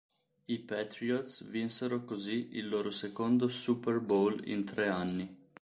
[0.47, 5.37] I Patriots vinsero così il loro secondo Super Bowl in tre anni.